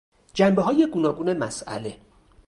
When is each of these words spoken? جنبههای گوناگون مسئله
جنبههای 0.33 0.87
گوناگون 0.87 1.33
مسئله 1.37 1.97